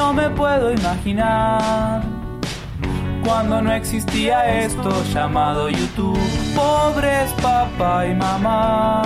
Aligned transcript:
No 0.00 0.14
me 0.14 0.30
puedo 0.30 0.72
imaginar 0.72 2.00
cuando 3.22 3.60
no 3.60 3.70
existía 3.70 4.62
esto 4.64 4.90
llamado 5.12 5.68
YouTube. 5.68 6.18
Pobres 6.56 7.30
papá 7.42 8.06
y 8.06 8.14
mamá, 8.14 9.02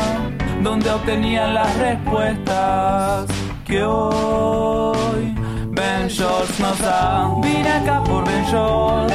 donde 0.62 0.88
obtenían 0.90 1.52
las 1.52 1.76
respuestas 1.78 3.26
que 3.64 3.82
hoy 3.82 5.34
Ben 5.70 6.06
Shorts 6.06 6.60
nos 6.60 6.78
da. 6.78 7.28
Vine 7.42 7.70
acá 7.72 8.00
por 8.04 8.24
Ben 8.24 8.44
Shorts, 8.44 9.14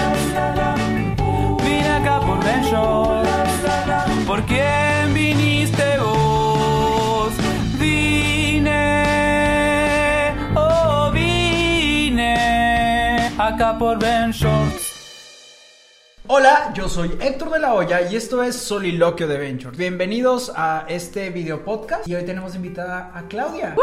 vine 1.64 1.90
acá 1.90 2.20
por 2.20 2.44
Ben 2.44 2.62
Shorts. 2.64 3.29
Vine 13.60 13.64
acá 13.64 13.74
por 13.74 13.98
Ben 13.98 14.32
Shorts. 14.32 14.89
Hola, 16.32 16.72
yo 16.76 16.88
soy 16.88 17.18
Héctor 17.20 17.50
de 17.50 17.58
la 17.58 17.74
Hoya 17.74 18.04
y 18.08 18.16
esto 18.16 18.44
es 18.44 18.56
Soliloquio 18.56 19.28
de 19.28 19.40
Ventures. 19.40 19.76
Bienvenidos 19.76 20.52
a 20.56 20.86
este 20.88 21.32
video 21.32 21.66
podcast 21.66 22.08
y 22.08 22.14
hoy 22.14 22.24
tenemos 22.24 22.54
invitada 22.54 23.12
a 23.16 23.24
Claudia. 23.24 23.76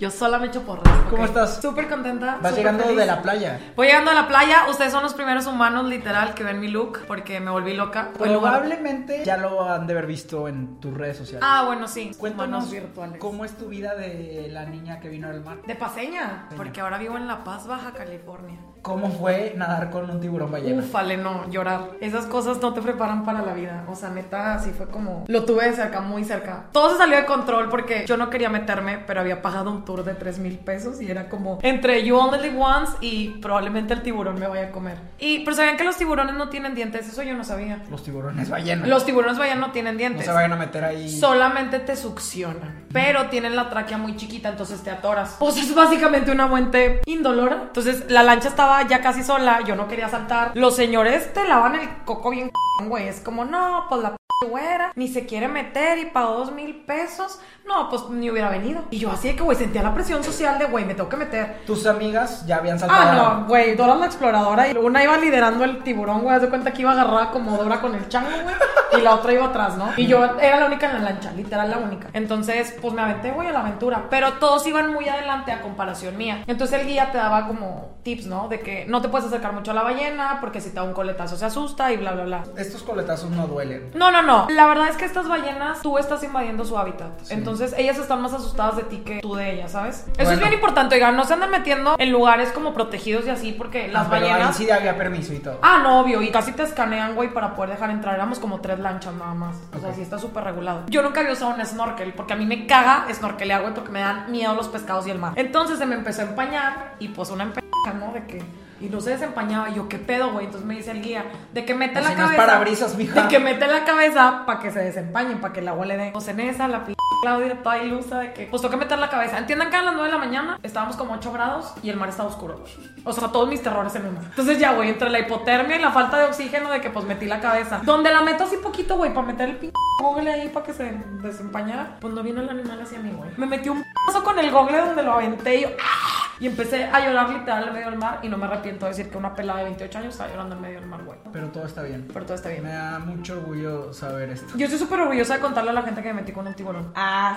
Yo 0.00 0.10
sola 0.10 0.40
me 0.40 0.48
echo 0.48 0.62
porras. 0.62 0.92
¿Cómo 1.08 1.24
estás? 1.24 1.62
Súper 1.62 1.88
contenta. 1.88 2.40
Vas 2.42 2.56
llegando 2.56 2.82
feliz. 2.82 2.98
de 2.98 3.06
la 3.06 3.22
playa. 3.22 3.60
Voy 3.76 3.86
llegando 3.86 4.10
a 4.10 4.14
la 4.14 4.26
playa. 4.26 4.66
Ustedes 4.68 4.90
son 4.90 5.04
los 5.04 5.14
primeros 5.14 5.46
humanos, 5.46 5.88
literal, 5.88 6.34
que 6.34 6.42
ven 6.42 6.58
mi 6.58 6.66
look 6.66 7.02
porque 7.06 7.38
me 7.38 7.52
volví 7.52 7.72
loca. 7.74 8.10
Probablemente 8.18 9.24
ya 9.24 9.36
lo 9.36 9.62
han 9.62 9.86
de 9.86 9.92
haber 9.92 10.06
visto 10.06 10.48
en 10.48 10.80
tus 10.80 10.92
redes 10.92 11.18
sociales. 11.18 11.46
Ah, 11.48 11.62
bueno, 11.66 11.86
sí. 11.86 12.10
Cuéntanos 12.18 12.64
Humanos 12.64 12.70
virtuales. 12.72 13.18
cómo 13.20 13.44
es 13.44 13.56
tu 13.56 13.68
vida 13.68 13.94
de 13.94 14.48
la 14.50 14.66
niña 14.66 14.98
que 14.98 15.08
vino 15.08 15.28
del 15.28 15.42
mar. 15.44 15.58
De 15.64 15.76
paseña, 15.76 16.48
porque 16.56 16.80
ahora 16.80 16.98
vivo 16.98 17.16
en 17.16 17.28
La 17.28 17.44
Paz, 17.44 17.68
Baja 17.68 17.92
California. 17.92 18.58
¿Cómo 18.82 19.10
fue 19.10 19.54
nadar 19.56 19.90
con 19.90 20.08
un 20.08 20.20
tiburón 20.20 20.50
ballena? 20.50 20.82
Ufale, 20.82 21.16
no, 21.16 21.48
llorar. 21.50 21.90
Esas 22.00 22.26
cosas 22.26 22.60
no 22.60 22.72
te 22.72 22.80
preparan 22.80 23.24
para 23.24 23.42
la 23.42 23.52
vida. 23.52 23.84
O 23.88 23.96
sea, 23.96 24.10
neta, 24.10 24.54
así 24.54 24.70
fue 24.70 24.86
como. 24.86 25.24
Lo 25.28 25.44
tuve 25.44 25.68
de 25.68 25.74
cerca, 25.74 26.00
muy 26.00 26.24
cerca. 26.24 26.66
Todo 26.72 26.90
se 26.90 26.98
salió 26.98 27.16
de 27.16 27.24
control 27.24 27.68
porque 27.68 28.04
yo 28.06 28.16
no 28.16 28.30
quería 28.30 28.48
meterme, 28.48 28.98
pero 29.06 29.20
había 29.20 29.42
pagado 29.42 29.70
un 29.70 29.84
tour 29.84 30.04
de 30.04 30.14
3 30.14 30.38
mil 30.38 30.58
pesos 30.58 31.00
y 31.00 31.10
era 31.10 31.28
como 31.28 31.58
entre 31.62 32.04
You 32.04 32.16
Only 32.16 32.40
Live 32.40 32.58
Once 32.60 32.92
y 33.00 33.30
probablemente 33.40 33.94
el 33.94 34.02
tiburón 34.02 34.38
me 34.38 34.46
vaya 34.46 34.68
a 34.68 34.70
comer. 34.70 34.98
Y, 35.18 35.40
pero 35.40 35.56
sabían 35.56 35.76
que 35.76 35.84
los 35.84 35.96
tiburones 35.96 36.34
no 36.36 36.48
tienen 36.48 36.74
dientes, 36.74 37.08
eso 37.08 37.22
yo 37.22 37.34
no 37.34 37.44
sabía. 37.44 37.82
Los 37.90 38.02
tiburones 38.02 38.48
ballena. 38.48 38.86
Los 38.86 39.04
tiburones 39.04 39.38
vayan 39.38 39.60
no 39.60 39.72
tienen 39.72 39.94
no 39.94 39.98
dientes. 39.98 40.26
se 40.26 40.32
vayan 40.32 40.52
a 40.52 40.56
meter 40.56 40.84
ahí. 40.84 41.10
Solamente 41.10 41.78
te 41.80 41.96
succionan. 41.96 42.86
Pero 42.92 43.28
tienen 43.28 43.56
la 43.56 43.68
tráquea 43.70 43.98
muy 43.98 44.16
chiquita, 44.16 44.48
entonces 44.48 44.82
te 44.82 44.90
atoras. 44.90 45.36
O 45.40 45.50
sea, 45.50 45.62
es 45.62 45.74
básicamente 45.74 46.30
una 46.30 46.46
muerte 46.46 47.00
indolora. 47.06 47.64
Entonces, 47.66 48.10
la 48.10 48.22
lancha 48.22 48.48
estaba 48.48 48.67
ya 48.88 49.00
casi 49.00 49.22
sola. 49.22 49.60
Yo 49.62 49.76
no 49.76 49.88
quería 49.88 50.08
saltar. 50.08 50.52
Los 50.54 50.76
señores 50.76 51.32
te 51.32 51.46
lavan 51.46 51.74
el 51.74 51.88
coco 52.04 52.30
bien, 52.30 52.50
güey. 52.86 53.08
Es 53.08 53.20
como, 53.20 53.44
no, 53.44 53.86
pues 53.88 54.02
la 54.02 54.16
güera 54.46 54.92
ni 54.94 55.08
se 55.08 55.26
quiere 55.26 55.48
meter 55.48 55.98
y 55.98 56.06
pagó 56.06 56.34
dos 56.34 56.52
mil 56.52 56.76
pesos. 56.84 57.40
No, 57.66 57.90
pues 57.90 58.08
ni 58.08 58.30
hubiera 58.30 58.48
venido. 58.48 58.84
Y 58.88 58.98
yo 58.98 59.10
así 59.10 59.28
de 59.28 59.36
que, 59.36 59.42
güey, 59.42 59.58
sentía 59.58 59.82
la 59.82 59.92
presión 59.92 60.22
social 60.22 60.60
de, 60.60 60.66
güey, 60.66 60.84
me 60.84 60.94
tengo 60.94 61.08
que 61.08 61.16
meter. 61.16 61.62
Tus 61.66 61.84
amigas 61.86 62.46
ya 62.46 62.58
habían 62.58 62.78
saltado. 62.78 63.02
Ah, 63.10 63.40
no, 63.40 63.46
güey, 63.46 63.74
Dora 63.74 63.96
la 63.96 64.06
exploradora 64.06 64.68
y 64.68 64.76
una 64.76 65.02
iba 65.02 65.18
liderando 65.18 65.64
el 65.64 65.82
tiburón, 65.82 66.22
güey, 66.22 66.38
de 66.38 66.48
cuenta 66.48 66.72
que 66.72 66.82
iba 66.82 66.92
agarrada 66.92 67.32
como 67.32 67.56
Dora 67.56 67.80
con 67.80 67.96
el 67.96 68.08
chango, 68.08 68.30
güey, 68.30 68.54
y 68.96 69.02
la 69.02 69.16
otra 69.16 69.32
iba 69.32 69.46
atrás, 69.46 69.76
¿no? 69.76 69.90
Y 69.96 70.06
yo 70.06 70.24
era 70.40 70.60
la 70.60 70.66
única 70.66 70.86
en 70.86 70.94
la 70.94 71.10
lancha, 71.10 71.32
literal 71.32 71.70
la 71.70 71.78
única. 71.78 72.08
Entonces, 72.12 72.76
pues 72.80 72.94
me 72.94 73.02
aventé, 73.02 73.32
güey, 73.32 73.48
a 73.48 73.52
la 73.52 73.60
aventura, 73.60 74.06
pero 74.08 74.34
todos 74.34 74.64
iban 74.68 74.92
muy 74.92 75.08
adelante 75.08 75.50
a 75.50 75.60
comparación 75.60 76.16
mía. 76.16 76.44
Entonces 76.46 76.80
el 76.80 76.86
guía 76.86 77.10
te 77.10 77.18
daba 77.18 77.48
como 77.48 77.98
tips, 78.04 78.26
¿no? 78.26 78.48
De 78.48 78.60
que 78.60 78.86
no 78.86 79.02
te 79.02 79.08
puedes 79.08 79.26
acercar 79.26 79.52
mucho 79.52 79.72
a 79.72 79.74
la 79.74 79.82
ballena 79.82 80.38
porque 80.40 80.60
si 80.60 80.70
te 80.70 80.76
da 80.76 80.84
un 80.84 80.94
coletazo 80.94 81.36
se 81.36 81.44
asusta 81.44 81.92
y 81.92 81.96
bla, 81.98 82.12
bla, 82.12 82.24
bla. 82.24 82.44
Estos 82.56 82.82
coletazos 82.82 83.30
no 83.30 83.46
duelen. 83.46 83.90
No, 83.94 84.10
no, 84.10 84.22
no. 84.22 84.27
La 84.50 84.66
verdad 84.66 84.88
es 84.88 84.96
que 84.96 85.04
estas 85.04 85.28
ballenas, 85.28 85.80
tú 85.82 85.98
estás 85.98 86.22
invadiendo 86.22 86.64
su 86.64 86.78
hábitat. 86.78 87.08
Entonces, 87.30 87.74
ellas 87.78 87.98
están 87.98 88.20
más 88.22 88.32
asustadas 88.32 88.76
de 88.76 88.82
ti 88.84 88.98
que 88.98 89.20
tú 89.20 89.34
de 89.34 89.54
ellas, 89.54 89.72
¿sabes? 89.72 89.98
Eso 90.00 90.12
Bueno. 90.16 90.32
es 90.32 90.38
bien 90.40 90.52
importante, 90.52 90.94
oigan. 90.96 91.16
No 91.16 91.24
se 91.24 91.34
anden 91.34 91.50
metiendo 91.50 91.96
en 91.98 92.12
lugares 92.12 92.50
como 92.52 92.74
protegidos 92.74 93.26
y 93.26 93.30
así, 93.30 93.52
porque 93.52 93.88
las 93.88 94.06
Ah, 94.06 94.10
pero 94.10 94.26
ahí 94.26 94.32
ballenas. 94.32 94.56
sí 94.56 94.70
había 94.70 94.96
permiso 94.96 95.32
y 95.32 95.38
todo. 95.38 95.58
Ah, 95.62 95.80
no, 95.82 96.00
obvio. 96.00 96.20
Y 96.22 96.30
casi 96.30 96.52
te 96.52 96.62
escanean, 96.62 97.14
güey, 97.14 97.32
para 97.32 97.54
poder 97.54 97.70
dejar 97.70 97.90
entrar. 97.90 98.14
Éramos 98.14 98.38
como 98.38 98.60
tres 98.60 98.78
lanchas 98.78 99.14
nada 99.14 99.34
más. 99.34 99.56
O 99.76 99.80
sea, 99.80 99.94
sí 99.94 100.02
está 100.02 100.18
súper 100.18 100.44
regulado. 100.44 100.82
Yo 100.88 101.02
nunca 101.02 101.20
había 101.20 101.32
usado 101.32 101.54
un 101.54 101.64
snorkel, 101.64 102.12
porque 102.14 102.34
a 102.34 102.36
mí 102.36 102.46
me 102.46 102.66
caga 102.66 103.06
snorkelear, 103.12 103.62
güey, 103.62 103.74
porque 103.74 103.90
me 103.90 104.00
dan 104.00 104.30
miedo 104.30 104.54
los 104.54 104.68
pescados 104.68 105.06
y 105.06 105.10
el 105.10 105.18
mar. 105.18 105.32
Entonces 105.36 105.78
se 105.78 105.86
me 105.86 105.94
empezó 105.94 106.22
a 106.22 106.24
empañar 106.26 106.94
y 106.98 107.08
pues 107.08 107.30
una 107.30 107.44
empeña, 107.44 107.66
¿no? 107.98 108.12
De 108.12 108.24
que. 108.26 108.67
Y 108.80 108.86
no 108.86 109.00
se 109.00 109.10
desempañaba. 109.10 109.70
Y 109.70 109.74
yo, 109.74 109.88
¿qué 109.88 109.98
pedo, 109.98 110.32
güey? 110.32 110.46
Entonces 110.46 110.66
me 110.66 110.74
dice 110.74 110.92
el 110.92 111.02
guía, 111.02 111.24
de 111.52 111.64
que 111.64 111.74
mete 111.74 112.00
la 112.00 112.08
si 112.08 112.14
no 112.14 112.22
cabeza. 112.22 112.36
parabrisas, 112.36 112.96
mija. 112.96 113.22
De 113.22 113.28
que 113.28 113.38
mete 113.38 113.66
la 113.66 113.84
cabeza 113.84 114.44
para 114.46 114.60
que 114.60 114.70
se 114.70 114.80
desempañen, 114.80 115.40
para 115.40 115.52
que 115.52 115.60
el 115.60 115.68
agua 115.68 115.86
le 115.86 115.96
dé. 115.96 116.10
Pues 116.12 116.28
en 116.28 116.40
esa, 116.40 116.68
la 116.68 116.84
p 116.84 116.94
Claudia 117.20 117.62
toda 117.62 117.78
ilusa 117.78 118.20
de 118.20 118.32
que. 118.32 118.46
Pues 118.46 118.62
que 118.62 118.76
meter 118.76 118.98
la 118.98 119.08
cabeza. 119.08 119.38
Entiendan 119.38 119.70
que 119.70 119.76
a 119.76 119.82
las 119.82 119.94
9 119.94 120.08
de 120.08 120.12
la 120.12 120.18
mañana 120.18 120.58
estábamos 120.62 120.96
como 120.96 121.14
8 121.14 121.32
grados 121.32 121.74
y 121.82 121.90
el 121.90 121.96
mar 121.96 122.08
estaba 122.08 122.28
oscuro. 122.28 122.62
O 123.04 123.12
sea, 123.12 123.28
todos 123.28 123.48
mis 123.48 123.62
terrores 123.62 123.94
en 123.94 124.06
uno. 124.06 124.20
Entonces 124.22 124.58
ya, 124.58 124.72
güey, 124.72 124.90
entre 124.90 125.10
la 125.10 125.18
hipotermia 125.20 125.76
y 125.76 125.80
la 125.80 125.90
falta 125.90 126.18
de 126.18 126.26
oxígeno 126.26 126.70
de 126.70 126.80
que 126.80 126.90
pues 126.90 127.04
metí 127.06 127.26
la 127.26 127.40
cabeza. 127.40 127.80
Donde 127.84 128.10
la 128.10 128.22
meto 128.22 128.44
así 128.44 128.56
poquito, 128.58 128.96
güey, 128.96 129.12
para 129.12 129.26
meter 129.26 129.48
el 129.48 129.56
p 129.56 129.72
gogle 130.00 130.32
ahí 130.32 130.48
para 130.48 130.64
que 130.66 130.72
se 130.72 130.92
desempañara. 131.22 131.96
Pues 132.00 132.14
no 132.14 132.22
vino 132.22 132.40
el 132.40 132.48
animal 132.48 132.80
hacia 132.80 133.00
mí, 133.00 133.10
güey. 133.10 133.30
Me 133.36 133.46
metí 133.46 133.68
un 133.68 133.84
paso 134.06 134.22
con 134.22 134.38
el 134.38 134.50
gogle 134.50 134.78
donde 134.78 135.02
lo 135.02 135.14
aventé 135.14 135.56
y 135.56 135.62
yo. 135.62 135.68
¡ah! 135.82 136.17
Y 136.40 136.46
empecé 136.46 136.84
a 136.84 137.04
llorar 137.04 137.30
literal 137.30 137.68
en 137.68 137.74
medio 137.74 137.90
del 137.90 137.98
mar 137.98 138.20
y 138.22 138.28
no 138.28 138.36
me 138.36 138.46
arrepiento 138.46 138.86
de 138.86 138.92
decir 138.92 139.10
que 139.10 139.18
una 139.18 139.34
pelada 139.34 139.58
de 139.60 139.64
28 139.66 139.98
años 139.98 140.12
estaba 140.12 140.30
llorando 140.30 140.54
en 140.54 140.62
medio 140.62 140.80
del 140.80 140.88
mar, 140.88 141.02
güey. 141.04 141.18
Pero 141.32 141.48
todo 141.48 141.66
está 141.66 141.82
bien. 141.82 142.06
Pero 142.12 142.24
todo 142.24 142.34
está 142.34 142.48
bien. 142.48 142.62
Me 142.62 142.72
da 142.72 142.98
mucho 142.98 143.34
orgullo 143.34 143.92
saber 143.92 144.30
esto. 144.30 144.56
Yo 144.56 144.64
estoy 144.66 144.78
súper 144.78 145.00
orgullosa 145.00 145.34
de 145.34 145.40
contarle 145.40 145.70
a 145.70 145.74
la 145.74 145.82
gente 145.82 146.02
que 146.02 146.08
me 146.08 146.20
metí 146.20 146.32
con 146.32 146.46
un 146.46 146.54
tiburón. 146.54 146.92
Ah. 146.94 147.36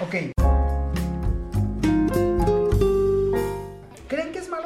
Ok. 0.00 0.39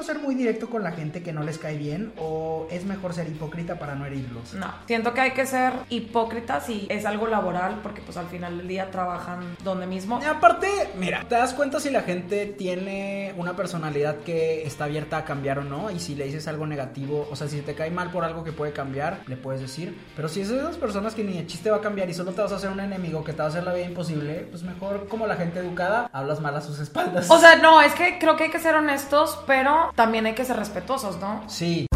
Ser 0.04 0.18
muy 0.18 0.34
directo 0.34 0.68
con 0.68 0.82
la 0.82 0.92
gente 0.92 1.22
que 1.22 1.32
no 1.32 1.42
les 1.42 1.58
cae 1.58 1.76
bien 1.76 2.12
o 2.18 2.66
es 2.70 2.84
mejor 2.84 3.14
ser 3.14 3.28
hipócrita 3.28 3.78
para 3.78 3.94
no 3.94 4.06
herirlos? 4.06 4.54
No, 4.54 4.72
siento 4.86 5.14
que 5.14 5.20
hay 5.20 5.30
que 5.32 5.46
ser 5.46 5.72
hipócritas 5.88 6.68
y 6.68 6.86
es 6.90 7.04
algo 7.04 7.26
laboral 7.26 7.80
porque 7.82 8.00
pues 8.00 8.16
al 8.16 8.26
final 8.26 8.58
del 8.58 8.68
día 8.68 8.90
trabajan 8.90 9.56
donde 9.62 9.86
mismo. 9.86 10.20
Y 10.22 10.26
aparte, 10.26 10.68
mira, 10.96 11.24
te 11.28 11.34
das 11.34 11.54
cuenta 11.54 11.80
si 11.80 11.90
la 11.90 12.02
gente 12.02 12.46
tiene 12.46 13.34
una 13.36 13.56
personalidad 13.56 14.16
que 14.18 14.64
está 14.64 14.84
abierta 14.84 15.18
a 15.18 15.24
cambiar 15.24 15.58
o 15.58 15.64
no 15.64 15.90
y 15.90 16.00
si 16.00 16.14
le 16.14 16.24
dices 16.24 16.48
algo 16.48 16.66
negativo, 16.66 17.28
o 17.30 17.36
sea, 17.36 17.48
si 17.48 17.60
te 17.60 17.74
cae 17.74 17.90
mal 17.90 18.10
por 18.10 18.24
algo 18.24 18.44
que 18.44 18.52
puede 18.52 18.72
cambiar, 18.72 19.20
le 19.26 19.36
puedes 19.36 19.60
decir, 19.60 19.98
pero 20.16 20.28
si 20.28 20.40
es 20.40 20.48
de 20.48 20.58
esas 20.58 20.76
personas 20.76 21.14
que 21.14 21.24
ni 21.24 21.38
el 21.38 21.46
chiste 21.46 21.70
va 21.70 21.78
a 21.78 21.80
cambiar 21.80 22.08
y 22.08 22.14
solo 22.14 22.32
te 22.32 22.42
vas 22.42 22.52
a 22.52 22.56
hacer 22.56 22.70
un 22.70 22.80
enemigo 22.80 23.24
que 23.24 23.32
te 23.32 23.38
va 23.38 23.44
a 23.44 23.48
hacer 23.48 23.64
la 23.64 23.72
vida 23.72 23.86
imposible, 23.86 24.46
pues 24.50 24.62
mejor 24.62 25.08
como 25.08 25.26
la 25.26 25.36
gente 25.36 25.60
educada, 25.60 26.08
hablas 26.12 26.40
mal 26.40 26.56
a 26.56 26.60
sus 26.60 26.78
espaldas. 26.78 27.30
O 27.30 27.38
sea, 27.38 27.56
no, 27.56 27.80
es 27.80 27.94
que 27.94 28.18
creo 28.18 28.36
que 28.36 28.44
hay 28.44 28.50
que 28.50 28.60
ser 28.60 28.74
honestos, 28.74 29.38
pero 29.46 29.92
también 29.94 30.26
hay 30.26 30.34
que 30.34 30.44
ser 30.44 30.56
respetuosos, 30.56 31.18
¿no? 31.20 31.42
Sí. 31.48 31.86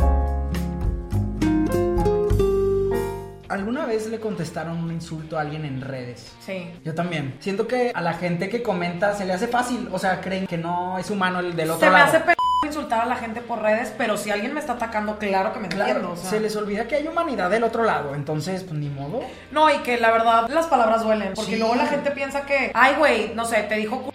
¿Alguna 3.49 3.87
vez 3.87 4.07
le 4.09 4.21
contestaron 4.21 4.77
un 4.79 4.93
insulto 4.93 5.39
a 5.39 5.41
alguien 5.41 5.65
en 5.65 5.81
redes? 5.81 6.33
Sí. 6.45 6.71
Yo 6.85 6.95
también. 6.95 7.35
Siento 7.41 7.67
que 7.67 7.93
a 7.95 8.01
la 8.03 8.13
gente 8.13 8.49
que 8.51 8.63
comenta 8.63 9.15
se 9.15 9.25
le 9.25 9.33
hace 9.33 9.49
fácil. 9.49 9.89
O 9.91 9.99
sea, 9.99 10.21
creen 10.21 10.47
que 10.47 10.59
no 10.59 10.99
es 10.99 11.11
humano 11.11 11.41
el 11.41 11.57
del 11.57 11.71
otro 11.71 11.81
Se 11.81 11.87
me 11.91 11.99
lado. 11.99 12.09
hace 12.09 12.21
p 12.21 12.35
insultar 12.67 13.01
a 13.03 13.07
la 13.07 13.17
gente 13.17 13.41
por 13.41 13.63
redes, 13.63 13.95
pero 13.97 14.17
si 14.19 14.31
alguien 14.31 14.53
me 14.53 14.61
está 14.61 14.75
atacando, 14.75 15.17
claro 15.17 15.53
que 15.55 15.61
me 15.61 15.69
Claro, 15.69 15.91
entiendo. 15.91 16.13
o 16.13 16.17
sea. 16.17 16.29
se 16.31 16.41
les 16.41 16.55
olvida 16.57 16.87
que 16.89 16.97
hay 16.97 17.07
humanidad 17.07 17.49
del 17.51 17.63
otro 17.65 17.85
lado. 17.85 18.15
Entonces, 18.15 18.65
pues 18.65 18.79
ni 18.79 18.89
modo. 18.91 19.21
No, 19.53 19.73
y 19.73 19.79
que 19.79 19.97
la 19.99 20.11
verdad 20.11 20.49
las 20.51 20.67
palabras 20.67 21.03
duelen, 21.03 21.33
porque 21.35 21.53
Sí. 21.53 21.57
luego 21.59 21.75
la 21.77 21.87
gente 21.87 22.11
piensa 22.11 22.45
que, 22.45 22.71
ay, 22.75 22.97
güey, 22.99 23.33
no 23.35 23.45
sé, 23.47 23.63
te 23.63 23.77
dijo 23.77 24.03
c 24.05 24.11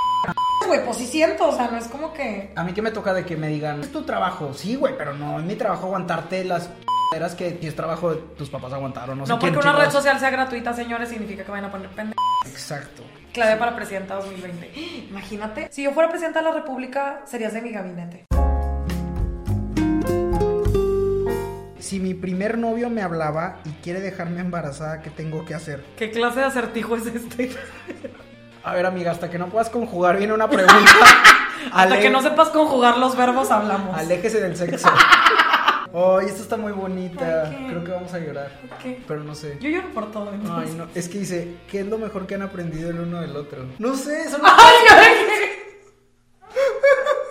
güey, 0.67 0.83
pues 0.85 0.97
sí 0.97 1.05
siento, 1.05 1.47
o 1.49 1.55
sea, 1.55 1.69
no 1.69 1.77
es 1.77 1.87
como 1.87 2.13
que... 2.13 2.51
A 2.55 2.63
mí 2.63 2.73
que 2.73 2.81
me 2.81 2.91
toca 2.91 3.13
de 3.13 3.25
que 3.25 3.35
me 3.35 3.47
digan, 3.47 3.81
es 3.81 3.91
tu 3.91 4.03
trabajo. 4.03 4.53
Sí, 4.53 4.75
güey, 4.75 4.97
pero 4.97 5.13
no 5.13 5.39
es 5.39 5.45
mi 5.45 5.55
trabajo 5.55 5.87
aguantarte 5.87 6.43
las 6.43 6.67
p***eras 6.67 7.35
que 7.35 7.57
si 7.59 7.67
es 7.67 7.75
trabajo 7.75 8.13
de 8.13 8.21
tus 8.37 8.49
papás 8.49 8.73
aguantaron. 8.73 9.17
No, 9.17 9.25
sé 9.25 9.31
No 9.33 9.39
porque 9.39 9.57
una 9.57 9.73
red 9.73 9.89
social 9.89 10.19
sea 10.19 10.29
gratuita, 10.29 10.73
señores, 10.73 11.09
significa 11.09 11.43
que 11.43 11.51
vayan 11.51 11.65
a 11.65 11.71
poner 11.71 11.89
pendejo. 11.89 12.19
Exacto. 12.45 13.03
Clave 13.31 13.57
para 13.57 13.75
presidenta 13.75 14.15
2020. 14.15 14.71
Imagínate, 15.09 15.67
si 15.71 15.83
yo 15.83 15.91
fuera 15.91 16.09
presidenta 16.09 16.39
de 16.39 16.45
la 16.45 16.51
República, 16.51 17.21
serías 17.25 17.53
de 17.53 17.61
mi 17.61 17.71
gabinete. 17.71 18.25
Si 21.79 21.99
mi 21.99 22.13
primer 22.13 22.57
novio 22.57 22.89
me 22.89 23.01
hablaba 23.01 23.59
y 23.65 23.69
quiere 23.83 23.99
dejarme 23.99 24.39
embarazada, 24.39 25.01
¿qué 25.01 25.09
tengo 25.09 25.45
que 25.45 25.53
hacer? 25.53 25.83
¿Qué 25.97 26.11
clase 26.11 26.39
de 26.39 26.45
acertijo 26.45 26.95
es 26.95 27.05
este? 27.07 27.51
A 28.63 28.73
ver, 28.73 28.85
amiga, 28.85 29.11
hasta 29.11 29.29
que 29.29 29.37
no 29.37 29.47
puedas 29.47 29.69
conjugar 29.69 30.17
bien 30.17 30.31
una 30.31 30.49
pregunta. 30.49 30.91
Hasta 31.71 31.99
que 31.99 32.09
no 32.09 32.21
sepas 32.21 32.49
conjugar 32.49 32.97
los 32.97 33.15
verbos, 33.15 33.49
hablamos. 33.49 33.97
Aléjese 33.97 34.39
del 34.41 34.55
sexo. 34.57 34.89
Oh, 35.95 36.19
esta 36.19 36.41
está 36.41 36.57
muy 36.57 36.71
bonita. 36.71 37.53
Creo 37.69 37.83
que 37.83 37.91
vamos 37.91 38.11
a 38.15 38.17
llorar. 38.17 38.49
Pero 39.07 39.23
no 39.23 39.35
sé. 39.35 39.59
Yo 39.61 39.69
lloro 39.69 39.89
por 39.93 40.11
todo. 40.11 40.33
entonces. 40.33 40.71
Ay, 40.71 40.75
no. 40.75 40.87
Es 40.95 41.07
que 41.07 41.19
dice, 41.19 41.57
¿qué 41.69 41.81
es 41.81 41.85
lo 41.85 41.99
mejor 41.99 42.25
que 42.25 42.33
han 42.33 42.41
aprendido 42.41 42.89
el 42.89 42.99
uno 42.99 43.21
del 43.21 43.35
otro? 43.37 43.67
No 43.77 43.95
sé, 43.95 44.27
son 44.27 44.41
Ay, 44.43 44.73
ay, 44.89 45.15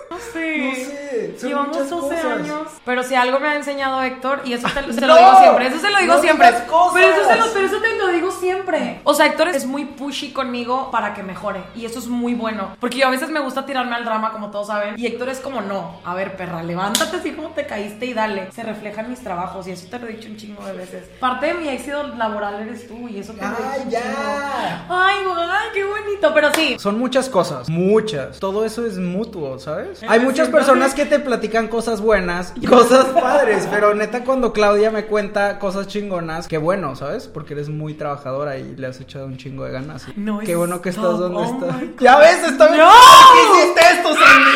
No 0.09 0.17
sé. 0.17 0.57
No 0.59 0.75
sé, 0.75 1.31
son 1.43 1.49
Llevamos 1.49 1.75
muchas 1.77 1.89
12 1.89 2.15
cosas. 2.15 2.25
años. 2.39 2.67
Pero 2.85 3.03
si 3.03 3.15
algo 3.15 3.39
me 3.39 3.47
ha 3.47 3.55
enseñado 3.55 4.01
Héctor, 4.01 4.41
y 4.45 4.53
eso 4.53 4.67
te, 4.73 4.93
se 4.93 5.01
No, 5.07 5.07
lo 5.07 5.15
digo 5.17 5.39
siempre, 5.39 5.67
eso 5.67 5.79
se 5.79 5.91
lo 5.91 5.97
digo 5.99 6.13
no 6.15 6.21
siempre. 6.21 6.49
cosas. 6.67 6.93
Pero 6.93 7.07
eso, 7.13 7.29
se 7.29 7.35
lo, 7.37 7.45
pero 7.53 7.65
eso 7.67 7.77
te 7.77 7.97
lo 7.97 8.07
digo 8.07 8.31
siempre. 8.31 9.01
O 9.03 9.13
sea, 9.13 9.25
Héctor 9.27 9.49
es 9.49 9.65
muy 9.65 9.85
pushy 9.85 10.31
conmigo 10.31 10.89
para 10.91 11.13
que 11.13 11.23
mejore. 11.23 11.63
Y 11.75 11.85
eso 11.85 11.99
es 11.99 12.07
muy 12.07 12.33
bueno. 12.33 12.75
Porque 12.79 12.97
yo 12.97 13.07
a 13.07 13.11
veces 13.11 13.29
me 13.29 13.39
gusta 13.39 13.65
tirarme 13.65 13.95
al 13.95 14.05
drama, 14.05 14.31
como 14.31 14.49
todos 14.51 14.67
saben. 14.67 14.95
Y 14.97 15.05
Héctor 15.05 15.29
es 15.29 15.39
como, 15.39 15.61
no, 15.61 15.99
a 16.03 16.13
ver, 16.13 16.35
perra, 16.35 16.63
levántate 16.63 17.17
así 17.17 17.31
como 17.31 17.49
te 17.49 17.65
caíste 17.65 18.05
y 18.05 18.13
dale. 18.13 18.51
Se 18.51 18.63
refleja 18.63 19.01
en 19.01 19.09
mis 19.09 19.21
trabajos. 19.21 19.67
Y 19.67 19.71
eso 19.71 19.87
te 19.89 19.99
lo 19.99 20.07
he 20.07 20.13
dicho 20.13 20.29
un 20.29 20.37
chingo 20.37 20.63
de 20.65 20.73
veces. 20.73 21.07
Parte 21.19 21.47
de 21.47 21.53
mi 21.55 21.69
éxito 21.69 22.03
laboral 22.17 22.61
eres 22.61 22.87
tú. 22.87 23.07
Y 23.07 23.19
eso 23.19 23.33
te 23.33 23.41
lo 23.41 23.47
he 23.51 23.77
dicho 23.79 23.89
ya. 23.89 24.85
Ay, 24.89 25.15
ay, 25.25 25.67
qué 25.73 25.83
bonito. 25.83 26.33
Pero 26.33 26.53
sí, 26.53 26.75
Son 26.79 26.97
muchas 26.97 27.29
cosas, 27.29 27.69
muchas. 27.69 28.39
Todo 28.39 28.65
eso 28.65 28.85
es 28.85 28.97
mutuo, 28.97 29.59
¿sabes? 29.59 30.01
Hay 30.07 30.19
muchas 30.19 30.49
personas 30.49 30.93
que 30.93 31.05
te 31.05 31.19
platican 31.33 31.67
cosas 31.67 31.99
buenas 31.99 32.53
y 32.55 32.67
cosas 32.67 33.07
padres, 33.07 33.67
pero 33.71 33.95
neta 33.95 34.23
cuando 34.23 34.53
Claudia 34.53 34.91
me 34.91 35.05
cuenta 35.05 35.57
cosas 35.57 35.87
chingonas, 35.87 36.47
qué 36.47 36.59
bueno, 36.59 36.95
¿sabes? 36.95 37.27
Porque 37.27 37.53
eres 37.53 37.69
muy 37.69 37.95
trabajadora 37.95 38.57
y 38.57 38.75
le 38.75 38.85
has 38.85 39.01
echado 39.01 39.25
un 39.25 39.37
chingo 39.37 39.65
de 39.65 39.71
ganas. 39.71 40.05
No, 40.15 40.37
qué 40.39 40.55
bueno 40.55 40.79
que 40.79 40.89
estás 40.89 41.17
donde 41.17 41.39
Oh 41.39 41.43
estás. 41.43 41.75
Ya 41.99 42.19
ves, 42.19 42.43
está 42.43 42.67
bien. 42.67 42.81
¡No! 42.81 42.91
¿Qué 43.33 43.61
hiciste 43.61 43.81
esto, 43.95 44.09
Cindy? 44.09 44.51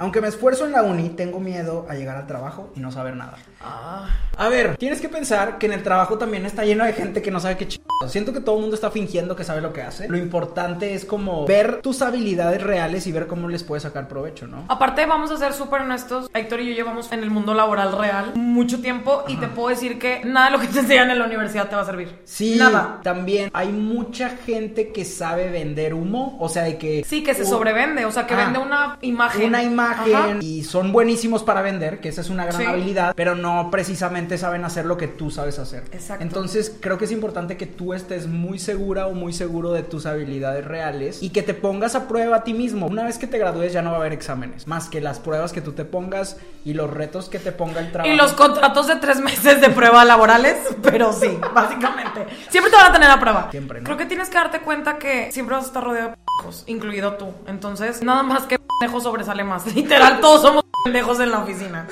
Aunque 0.00 0.20
me 0.20 0.26
esfuerzo 0.26 0.66
en 0.66 0.72
la 0.72 0.82
uni, 0.82 1.10
tengo 1.10 1.38
miedo 1.38 1.86
a 1.88 1.94
llegar 1.94 2.16
al 2.16 2.26
trabajo 2.26 2.72
y 2.74 2.80
no 2.80 2.90
saber 2.90 3.14
nada. 3.14 3.38
Ah. 3.64 4.08
A 4.36 4.48
ver, 4.48 4.76
tienes 4.78 5.00
que 5.00 5.08
pensar 5.08 5.58
que 5.58 5.66
en 5.66 5.72
el 5.72 5.82
trabajo 5.84 6.18
también 6.18 6.44
está 6.44 6.64
lleno 6.64 6.84
de 6.84 6.92
gente 6.92 7.22
que 7.22 7.30
no 7.30 7.38
sabe 7.38 7.56
qué 7.56 7.68
ch... 7.68 7.80
Siento 8.08 8.32
que 8.32 8.40
todo 8.40 8.56
el 8.56 8.62
mundo 8.62 8.74
está 8.74 8.90
fingiendo 8.90 9.36
que 9.36 9.44
sabe 9.44 9.60
lo 9.60 9.72
que 9.72 9.80
hace. 9.82 10.08
Lo 10.08 10.18
importante 10.18 10.92
es 10.94 11.04
como 11.04 11.46
ver 11.46 11.80
tus 11.80 12.02
habilidades 12.02 12.60
reales 12.62 13.06
y 13.06 13.12
ver 13.12 13.28
cómo 13.28 13.48
les 13.48 13.62
puedes 13.62 13.84
sacar 13.84 14.08
provecho, 14.08 14.48
¿no? 14.48 14.64
Aparte, 14.68 15.06
vamos 15.06 15.30
a 15.30 15.36
ser 15.36 15.52
súper 15.54 15.82
honestos. 15.82 16.28
Héctor 16.34 16.60
y 16.60 16.70
yo 16.70 16.74
llevamos 16.74 17.12
en 17.12 17.22
el 17.22 17.30
mundo 17.30 17.54
laboral 17.54 17.96
real 17.96 18.32
mucho 18.34 18.80
tiempo 18.82 19.22
y 19.28 19.36
te 19.36 19.46
puedo 19.46 19.68
decir 19.68 19.98
que 20.00 20.22
nada 20.24 20.46
de 20.46 20.52
lo 20.52 20.58
que 20.60 20.66
te 20.66 20.80
enseñan 20.80 21.10
en 21.12 21.18
la 21.20 21.26
universidad 21.26 21.68
te 21.68 21.76
va 21.76 21.82
a 21.82 21.86
servir. 21.86 22.18
Sí, 22.24 22.56
Nada. 22.58 22.98
también 23.04 23.50
hay 23.54 23.68
mucha 23.68 24.30
gente 24.30 24.92
que 24.92 25.04
sabe 25.04 25.48
vender 25.50 25.94
humo, 25.94 26.36
o 26.40 26.48
sea, 26.48 26.64
de 26.64 26.76
que... 26.76 27.04
Sí, 27.06 27.22
que 27.22 27.34
se 27.34 27.44
sobrevende, 27.46 28.04
o 28.04 28.10
sea, 28.10 28.26
que 28.26 28.34
Ah. 28.34 28.38
vende 28.38 28.58
una 28.58 28.98
imagen. 29.00 29.46
Una 29.48 29.62
imagen 29.62 30.14
Ajá. 30.16 30.36
y 30.40 30.64
son 30.64 30.92
buenísimos 30.92 31.44
para 31.44 31.62
vender, 31.62 32.00
que 32.00 32.08
esa 32.08 32.20
es 32.20 32.28
una 32.30 32.44
gran 32.46 32.60
Sí. 32.60 32.66
habilidad, 32.66 33.14
pero 33.16 33.36
no 33.36 33.53
precisamente 33.70 34.38
saben 34.38 34.64
hacer 34.64 34.86
lo 34.86 34.96
que 34.96 35.08
tú 35.08 35.30
sabes 35.30 35.58
hacer. 35.58 35.84
Exacto. 35.92 36.22
Entonces, 36.22 36.74
creo 36.80 36.98
que 36.98 37.04
es 37.04 37.12
importante 37.12 37.56
que 37.56 37.66
tú 37.66 37.94
estés 37.94 38.26
muy 38.26 38.58
segura 38.58 39.06
o 39.06 39.12
muy 39.12 39.32
seguro 39.32 39.72
de 39.72 39.82
tus 39.82 40.06
habilidades 40.06 40.64
reales 40.64 41.22
y 41.22 41.30
que 41.30 41.42
te 41.42 41.54
pongas 41.54 41.94
a 41.94 42.08
prueba 42.08 42.36
a 42.36 42.44
ti 42.44 42.54
mismo. 42.54 42.86
Una 42.86 43.04
vez 43.04 43.18
que 43.18 43.26
te 43.26 43.38
gradúes 43.38 43.72
ya 43.72 43.82
no 43.82 43.90
va 43.90 43.96
a 43.96 44.00
haber 44.00 44.12
exámenes, 44.12 44.66
más 44.66 44.88
que 44.88 45.00
las 45.00 45.18
pruebas 45.18 45.52
que 45.52 45.60
tú 45.60 45.72
te 45.72 45.84
pongas 45.84 46.36
y 46.64 46.74
los 46.74 46.90
retos 46.90 47.28
que 47.28 47.38
te 47.38 47.52
ponga 47.52 47.80
el 47.80 47.92
trabajo. 47.92 48.12
Y 48.12 48.16
los 48.16 48.32
contratos 48.32 48.86
de 48.86 48.96
tres 48.96 49.20
meses 49.22 49.60
de 49.60 49.70
prueba 49.70 50.04
laborales, 50.04 50.56
pero 50.82 51.12
sí, 51.12 51.38
básicamente. 51.54 52.26
Siempre 52.48 52.70
te 52.70 52.76
van 52.76 52.90
a 52.90 52.92
tener 52.92 53.10
a 53.10 53.20
prueba. 53.20 53.48
Siempre, 53.50 53.80
¿no? 53.80 53.84
Creo 53.84 53.96
que 53.96 54.06
tienes 54.06 54.28
que 54.28 54.36
darte 54.36 54.60
cuenta 54.60 54.98
que 54.98 55.30
siempre 55.32 55.54
vas 55.54 55.64
a 55.64 55.68
estar 55.68 55.84
rodeado 55.84 56.10
de 56.10 56.16
pendejos, 56.16 56.64
incluido 56.66 57.14
tú. 57.14 57.32
Entonces, 57.46 58.02
nada 58.02 58.22
más 58.22 58.44
que 58.44 58.58
pendejo 58.58 59.00
sobresale 59.00 59.44
más. 59.44 59.66
Literal, 59.74 60.20
todos 60.20 60.42
somos 60.42 60.64
pendejos 60.84 61.20
en 61.20 61.30
la 61.30 61.38
oficina. 61.38 61.86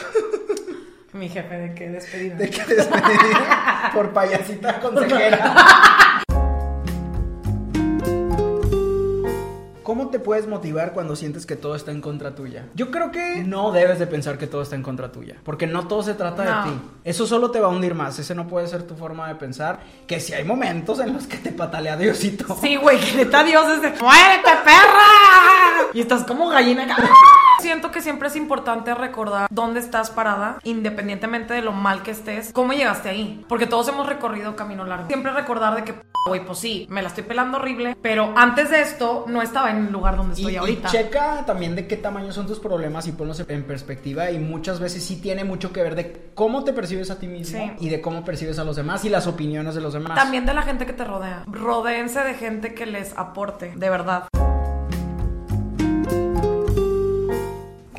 Mi 1.12 1.28
jefe, 1.28 1.54
¿de 1.58 1.74
qué 1.74 1.90
despedida? 1.90 2.36
De 2.36 2.48
que 2.48 2.64
despedir 2.64 3.36
por 3.94 4.12
payasita 4.12 4.80
consejera. 4.80 5.54
¿Cómo 9.82 10.08
te 10.08 10.20
puedes 10.20 10.46
motivar 10.46 10.92
cuando 10.92 11.16
sientes 11.16 11.44
que 11.44 11.54
todo 11.56 11.74
está 11.74 11.90
en 11.90 12.00
contra 12.00 12.34
tuya? 12.34 12.64
Yo 12.74 12.90
creo 12.90 13.10
que 13.10 13.42
no 13.44 13.72
debes 13.72 13.98
de 13.98 14.06
pensar 14.06 14.38
que 14.38 14.46
todo 14.46 14.62
está 14.62 14.74
en 14.74 14.82
contra 14.82 15.12
tuya, 15.12 15.36
porque 15.44 15.66
no 15.66 15.86
todo 15.86 16.02
se 16.02 16.14
trata 16.14 16.44
No. 16.44 16.64
de 16.64 16.70
ti. 16.70 16.80
Eso 17.04 17.26
solo 17.26 17.50
te 17.50 17.60
va 17.60 17.66
a 17.66 17.70
hundir 17.70 17.94
más, 17.94 18.18
ese 18.18 18.34
no 18.34 18.46
puede 18.48 18.68
ser 18.68 18.84
tu 18.84 18.94
forma 18.94 19.28
de 19.28 19.34
pensar, 19.34 19.80
que 20.06 20.18
si 20.18 20.32
hay 20.32 20.44
momentos 20.44 20.98
en 21.00 21.12
los 21.12 21.26
que 21.26 21.36
te 21.36 21.52
patalea 21.52 21.96
Diosito. 21.98 22.56
Sí, 22.60 22.76
güey, 22.76 22.98
que 23.00 23.16
neta 23.16 23.44
Dios 23.44 23.66
es 23.68 23.82
de 23.82 23.90
¡Muérete, 24.00 24.50
perra! 24.64 25.90
Y 25.92 26.00
estás 26.00 26.24
como 26.24 26.48
gallina. 26.48 26.96
Siento 27.62 27.90
que 27.92 28.00
siempre 28.02 28.26
es 28.28 28.34
importante 28.36 28.92
recordar 28.94 29.46
dónde 29.50 29.78
estás 29.78 30.10
parada, 30.10 30.58
independientemente 30.64 31.54
de 31.54 31.62
lo 31.62 31.72
mal 31.72 32.02
que 32.02 32.10
estés, 32.10 32.52
cómo 32.52 32.72
llegaste 32.72 33.08
ahí. 33.08 33.44
Porque 33.48 33.66
todos 33.66 33.86
hemos 33.88 34.06
recorrido 34.08 34.56
camino 34.56 34.84
largo. 34.84 35.06
Siempre 35.06 35.30
recordar 35.32 35.76
de 35.76 35.84
que, 35.84 35.94
güey, 36.26 36.44
pues 36.44 36.58
sí, 36.58 36.86
me 36.90 37.02
la 37.02 37.08
estoy 37.08 37.22
pelando 37.24 37.58
horrible, 37.58 37.96
pero 38.02 38.32
antes 38.36 38.70
de 38.70 38.80
esto 38.80 39.24
no 39.28 39.42
estaba 39.42 39.70
en 39.70 39.86
el 39.86 39.92
lugar 39.92 40.16
donde 40.16 40.34
Y, 40.34 40.40
estoy 40.40 40.54
y 40.54 40.56
ahorita. 40.56 40.88
checa 40.88 41.46
también 41.46 41.76
de 41.76 41.86
qué 41.86 41.96
tamaño 41.96 42.32
son 42.32 42.46
tus 42.48 42.58
problemas 42.58 43.06
y 43.06 43.12
ponlos 43.12 43.44
en 43.48 43.62
perspectiva 43.62 44.30
y 44.32 44.38
muchas 44.40 44.80
veces 44.80 45.04
sí 45.04 45.20
tiene 45.20 45.44
mucho 45.44 45.72
que 45.72 45.82
ver 45.82 45.94
de 45.94 46.30
cómo 46.34 46.64
te 46.64 46.72
percibes 46.72 47.10
a 47.12 47.18
ti 47.20 47.28
mismo 47.28 47.58
Sí. 47.58 47.86
y 47.86 47.88
de 47.90 48.00
cómo 48.00 48.24
percibes 48.24 48.58
a 48.58 48.64
los 48.64 48.74
demás 48.76 49.04
y 49.04 49.08
las 49.08 49.26
opiniones 49.28 49.74
de 49.76 49.80
los 49.82 49.92
demás. 49.92 50.16
También 50.16 50.46
de 50.46 50.54
la 50.54 50.62
gente 50.62 50.84
que 50.84 50.92
te 50.92 51.04
rodea. 51.04 51.44
Rodéense 51.46 52.20
de 52.24 52.34
gente 52.34 52.74
que 52.74 52.86
les 52.86 53.16
aporte, 53.16 53.72
de 53.76 53.88
verdad. 53.90 54.24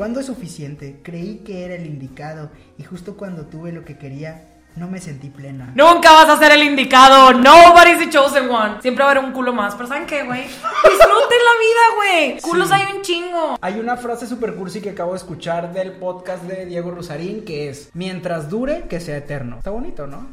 ¿Cuándo 0.04 0.20
es 0.20 0.26
suficiente? 0.26 1.00
Creí 1.02 1.44
que 1.46 1.64
era 1.64 1.76
el 1.76 1.86
indicado 1.86 2.52
y 2.78 2.84
justo 2.84 3.16
cuando 3.16 3.46
tuve 3.46 3.72
lo 3.72 3.86
que 3.86 3.98
quería, 3.98 4.50
no 4.76 4.90
me 4.90 5.00
sentí 5.00 5.30
plena. 5.30 5.72
Nunca 5.76 6.12
vas 6.12 6.28
a 6.28 6.38
ser 6.38 6.52
el 6.52 6.62
indicado. 6.64 7.32
Nobody's 7.32 8.00
the 8.00 8.10
chosen 8.10 8.50
one. 8.50 8.82
Siempre 8.82 9.02
va 9.06 9.12
a 9.12 9.14
haber 9.14 9.24
un 9.24 9.32
culo 9.32 9.54
más. 9.54 9.76
Pero 9.76 9.88
¿saben 9.88 10.06
qué, 10.06 10.24
güey? 10.24 10.42
Disfruten 10.42 11.40
la 11.40 11.56
vida, 11.62 11.96
güey. 11.96 12.42
Culos 12.42 12.68
Sí. 12.68 12.74
hay 12.74 12.94
un 12.98 13.02
chingo. 13.02 13.58
Hay 13.62 13.80
una 13.80 13.96
frase 13.96 14.28
super 14.28 14.54
cursi 14.56 14.82
que 14.82 14.90
acabo 14.90 15.12
de 15.12 15.20
escuchar 15.20 15.72
del 15.72 15.94
podcast 15.94 16.44
de 16.44 16.66
Diego 16.66 16.92
Rosarín 16.92 17.46
que 17.46 17.70
es 17.70 17.90
mientras 17.94 18.50
dure 18.50 18.84
que 18.90 19.00
sea 19.00 19.16
eterno. 19.16 19.60
Está 19.60 19.70
bonito, 19.70 20.06
¿no? 20.06 20.28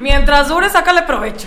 Mientras 0.00 0.48
dure, 0.48 0.68
sácale 0.68 1.02
provecho. 1.02 1.46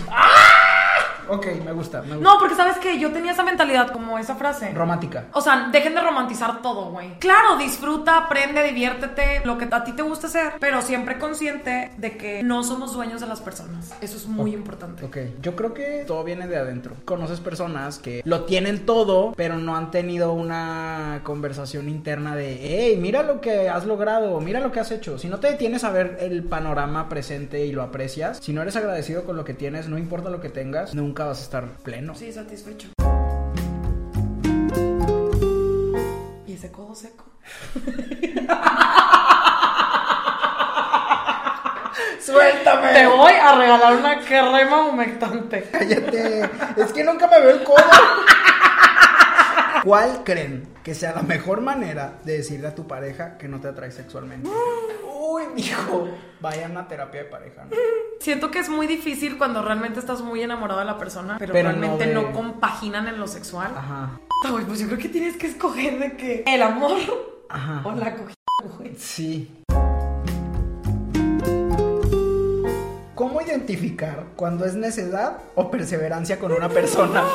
Ok, 1.32 1.48
me 1.64 1.72
gusta, 1.72 2.02
me 2.02 2.16
gusta. 2.16 2.30
No, 2.30 2.38
porque 2.40 2.56
sabes 2.56 2.78
que 2.78 3.00
yo 3.00 3.12
tenía 3.12 3.32
esa 3.32 3.44
mentalidad 3.44 3.92
como 3.92 4.20
esa 4.20 4.36
frase. 4.36 4.74
Romántica. 4.74 5.28
O 5.34 5.40
sea, 5.40 5.70
dejen 5.72 5.96
de 5.96 6.02
romantizar 6.02 6.62
todo, 6.62 6.92
güey. 6.92 7.18
Claro, 7.20 7.58
disfruta, 7.58 8.18
aprende, 8.18 8.62
diviértete, 8.64 9.42
lo 9.46 9.58
que 9.58 9.68
a 9.72 9.84
ti 9.86 9.94
te 9.94 10.02
gusta 10.02 10.28
hacer, 10.28 10.54
pero 10.60 10.82
siempre 10.82 11.18
consciente 11.18 11.92
de 11.98 12.18
que 12.18 12.44
no 12.44 12.64
somos 12.64 12.94
dueños 12.94 13.22
de 13.22 13.28
las 13.28 13.40
personas. 13.40 13.94
Eso 14.02 14.18
es 14.18 14.28
muy 14.28 14.54
importante. 14.54 15.06
Ok, 15.06 15.18
yo 15.42 15.56
creo 15.56 15.74
que 15.74 16.04
todo 16.06 16.24
viene 16.26 16.48
de 16.48 16.58
adentro. 16.58 16.96
Conoces 17.06 17.40
personas 17.40 17.98
que 18.00 18.22
lo 18.26 18.44
tienen 18.44 18.86
todo, 18.86 19.34
pero 19.38 19.58
no 19.58 19.78
han 19.78 19.90
tenido 19.90 20.34
una 20.34 21.22
conversación 21.24 21.88
interna 21.88 22.36
de, 22.36 22.60
hey, 22.62 22.98
mira 23.00 23.24
lo 23.24 23.40
que 23.40 23.70
has 23.70 23.86
logrado, 23.86 24.40
mira 24.42 24.60
lo 24.60 24.74
que 24.74 24.82
has 24.82 24.92
hecho. 24.92 25.18
Si 25.18 25.30
no 25.30 25.40
te 25.40 25.50
detienes 25.50 25.86
a 25.86 25.92
ver 25.92 26.18
el 26.20 26.44
panorama 26.44 27.08
presente 27.08 27.66
y 27.66 27.72
lo 27.72 27.84
aprecias, 27.84 28.40
si 28.42 28.52
no 28.52 28.62
eres 28.62 28.76
agradecido 28.76 29.24
con 29.24 29.38
lo 29.38 29.46
que 29.46 29.54
tienes, 29.54 29.88
no 29.88 29.98
importa 29.98 30.30
lo 30.30 30.42
que 30.42 30.50
tengas, 30.50 30.94
nunca 30.94 31.21
vas 31.24 31.40
a 31.40 31.44
estar 31.44 31.68
pleno. 31.84 32.16
Sí, 32.16 32.32
satisfecho. 32.32 32.90
Y 36.48 36.54
ese 36.54 36.72
codo 36.72 36.96
seco. 36.96 37.26
¡Suéltame! 42.20 42.94
Te 42.94 43.08
voy 43.08 43.34
a 43.34 43.56
regalar 43.56 43.96
una 43.96 44.20
crema 44.22 44.88
humectante. 44.88 45.70
Cállate. 45.72 46.50
Es 46.78 46.94
que 46.94 47.04
nunca 47.04 47.28
me 47.28 47.40
veo 47.40 47.50
el 47.52 47.64
codo. 47.64 47.78
¿Cuál 49.84 50.24
creen 50.24 50.68
que 50.84 50.94
sea 50.94 51.14
la 51.14 51.24
mejor 51.24 51.62
manera 51.62 52.20
de 52.24 52.38
decirle 52.38 52.68
a 52.68 52.76
tu 52.76 52.88
pareja 52.88 53.38
que 53.38 53.48
no 53.48 53.60
te 53.60 53.68
atrae 53.68 53.92
sexualmente? 53.92 54.48
Uy, 55.04 55.44
mijo. 55.56 56.10
Vayan 56.40 56.78
a 56.78 56.88
terapia 56.88 57.24
de 57.24 57.30
pareja, 57.30 57.66
¿no? 57.66 57.72
Siento 58.22 58.52
que 58.52 58.60
es 58.60 58.70
muy 58.70 58.86
difícil 58.86 59.40
cuando 59.40 59.64
realmente 59.64 60.00
estás 60.00 60.22
muy 60.22 60.44
enamorado 60.44 60.80
de 60.80 60.86
la 60.86 61.00
persona, 61.00 61.38
pero, 61.40 61.54
Pero 61.54 61.72
no 61.72 61.80
realmente 61.80 62.06
de- 62.06 62.14
no, 62.14 62.32
compaginan 62.34 63.08
en 63.08 63.20
lo 63.20 63.26
sexual. 63.28 63.72
Ajá. 63.76 64.20
Puta, 64.44 64.52
güey, 64.54 64.66
pues 64.66 64.80
yo 64.80 64.86
creo 64.86 65.00
que 65.00 65.10
tienes 65.10 65.38
que 65.38 65.48
escoger 65.48 65.98
de 65.98 66.16
que 66.18 66.44
el 66.46 66.62
amor 66.62 67.00
Ajá. 67.50 67.82
o 67.84 67.92
la 67.94 68.14
cogida, 68.16 68.36
güey. 68.78 68.96
Sí. 68.96 69.52
¿Cómo 73.16 73.42
identificar 73.42 74.26
cuando 74.36 74.66
es 74.66 74.76
necedad 74.76 75.38
o 75.56 75.72
perseverancia 75.72 76.38
con 76.38 76.52
una 76.52 76.70
persona? 76.70 77.24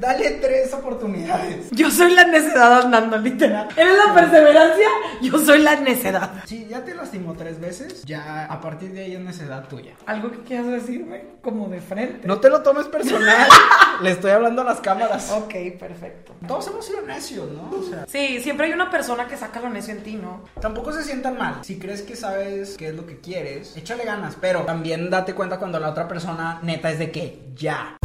Dale 0.00 0.30
tres 0.32 0.72
oportunidades. 0.74 1.70
Yo 1.70 1.90
soy 1.90 2.12
la 2.14 2.24
necedad 2.26 2.82
andando, 2.82 3.16
literal. 3.16 3.68
Eres 3.76 3.94
la 4.06 4.12
perseverancia, 4.14 4.88
yo 5.22 5.38
soy 5.38 5.60
la 5.62 5.76
necedad. 5.76 6.30
Si 6.44 6.66
ya 6.66 6.84
te 6.84 6.94
lastimó 6.94 7.32
tres 7.34 7.58
veces, 7.60 8.02
ya 8.04 8.44
a 8.44 8.60
partir 8.60 8.92
de 8.92 9.04
ahí 9.04 9.14
es 9.14 9.20
necedad 9.20 9.66
tuya. 9.68 9.94
Algo 10.06 10.30
que 10.30 10.38
quieras 10.40 10.66
decirme, 10.66 11.24
como 11.42 11.68
de 11.68 11.80
frente. 11.80 12.26
No 12.28 12.40
te 12.40 12.50
lo 12.50 12.62
tomes 12.62 12.86
personal. 12.86 13.48
Le 14.02 14.10
estoy 14.10 14.32
hablando 14.32 14.62
a 14.62 14.64
las 14.64 14.80
cámaras. 14.80 15.30
Ok, 15.32 15.54
perfecto. 15.78 16.34
Todos 16.46 16.66
hemos 16.66 16.84
sido 16.84 17.00
necios, 17.02 17.48
¿no? 17.50 17.70
O 17.70 17.82
sea, 17.82 18.04
Sí, 18.06 18.40
siempre 18.40 18.66
hay 18.66 18.72
una 18.72 18.90
persona 18.90 19.26
que 19.26 19.36
saca 19.36 19.60
lo 19.60 19.70
necio 19.70 19.94
en 19.94 20.02
ti, 20.02 20.14
¿no? 20.14 20.44
tampoco 20.60 20.92
se 20.92 21.02
sientan 21.04 21.38
mal. 21.38 21.60
Si 21.62 21.78
crees 21.78 22.02
que 22.02 22.16
sabes 22.16 22.76
qué 22.76 22.88
es 22.88 22.94
lo 22.94 23.06
que 23.06 23.20
quieres, 23.20 23.76
échale 23.76 24.04
ganas. 24.04 24.36
Pero 24.40 24.62
también 24.62 25.08
date 25.10 25.34
cuenta 25.34 25.58
cuando 25.58 25.78
la 25.80 25.88
otra 25.90 26.06
persona 26.08 26.60
neta 26.62 26.90
es 26.90 26.98
de 26.98 27.10
que 27.10 27.46
ya. 27.54 27.96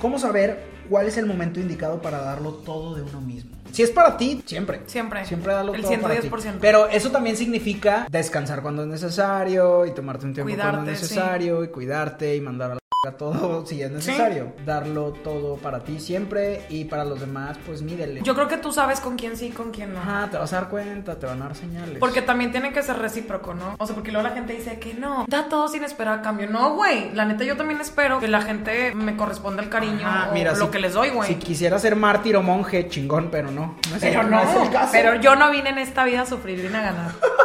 ¿Cómo 0.00 0.18
saber 0.18 0.58
cuál 0.88 1.06
es 1.08 1.18
el 1.18 1.26
momento 1.26 1.60
indicado 1.60 2.00
para 2.00 2.22
darlo 2.22 2.54
todo 2.54 2.94
de 2.94 3.02
uno 3.02 3.20
mismo? 3.20 3.50
Si 3.70 3.82
es 3.82 3.90
para 3.90 4.16
ti, 4.16 4.42
siempre. 4.46 4.80
Siempre. 4.86 5.26
Siempre 5.26 5.52
darlo 5.52 5.74
El 5.74 5.82
todo 5.82 6.00
para 6.00 6.18
ti. 6.18 6.28
110%. 6.28 6.54
Pero 6.58 6.88
eso 6.88 7.10
también 7.10 7.36
significa 7.36 8.06
descansar 8.10 8.62
cuando 8.62 8.82
es 8.82 8.88
necesario 8.88 9.84
y 9.84 9.92
tomarte 9.92 10.24
un 10.24 10.32
tiempo 10.32 10.52
cuando 10.56 10.90
es 10.90 11.02
necesario 11.02 11.62
y 11.62 11.68
cuidarte 11.68 12.34
y 12.34 12.40
mandar 12.40 12.70
a 12.70 12.74
la 12.74 12.79
a 13.08 13.12
todo 13.12 13.64
si 13.66 13.80
es 13.80 13.90
necesario. 13.90 14.52
Darlo 14.66 15.12
todo 15.12 15.56
para 15.56 15.80
ti 15.82 15.98
siempre 15.98 16.66
y 16.68 16.84
para 16.84 17.02
los 17.06 17.18
demás, 17.18 17.56
pues 17.64 17.80
mídele. 17.80 18.20
Yo 18.22 18.34
creo 18.34 18.46
que 18.46 18.58
tú 18.58 18.72
sabes 18.72 19.00
con 19.00 19.16
quién 19.16 19.38
sí 19.38 19.46
y 19.46 19.50
con 19.52 19.70
quién 19.70 19.94
no. 19.94 20.00
Ajá, 20.00 20.28
te 20.30 20.36
vas 20.36 20.52
a 20.52 20.56
dar 20.56 20.68
cuenta, 20.68 21.18
te 21.18 21.24
van 21.24 21.40
a 21.40 21.46
dar 21.46 21.56
señales. 21.56 21.96
Porque 21.98 22.20
también 22.20 22.52
tiene 22.52 22.74
que 22.74 22.82
ser 22.82 22.98
recíproco, 22.98 23.54
¿no? 23.54 23.76
O 23.78 23.86
sea, 23.86 23.94
porque 23.94 24.12
luego 24.12 24.28
la 24.28 24.34
gente 24.34 24.52
dice 24.52 24.78
que 24.78 24.92
no, 24.92 25.24
da 25.28 25.48
todo 25.48 25.68
sin 25.68 25.82
esperar 25.82 26.18
a 26.18 26.22
cambio. 26.22 26.46
No, 26.50 26.74
güey. 26.74 27.10
La 27.14 27.24
neta, 27.24 27.42
yo 27.44 27.56
también 27.56 27.80
espero 27.80 28.20
que 28.20 28.28
la 28.28 28.42
gente 28.42 28.94
me 28.94 29.16
corresponda 29.16 29.62
el 29.62 29.70
cariño 29.70 30.06
Ajá, 30.06 30.28
o 30.30 30.34
mira, 30.34 30.52
lo 30.52 30.66
si- 30.66 30.70
que 30.70 30.78
les 30.80 30.92
doy, 30.92 31.08
güey. 31.08 31.26
Si 31.26 31.36
quisiera 31.36 31.78
ser 31.78 31.96
mártir 31.96 32.36
o 32.36 32.42
monje, 32.42 32.86
chingón, 32.88 33.30
pero 33.30 33.50
no. 33.50 33.76
no 33.88 33.96
es 33.96 34.00
pero 34.02 34.20
el, 34.20 34.30
no, 34.30 34.40
es 34.42 34.54
el 34.66 34.70
caso. 34.70 34.90
pero 34.92 35.14
yo 35.14 35.36
no 35.36 35.50
vine 35.50 35.70
en 35.70 35.78
esta 35.78 36.04
vida 36.04 36.20
a 36.22 36.26
sufrir, 36.26 36.60
vine 36.60 36.76
a 36.76 36.82
ganar. 36.82 37.12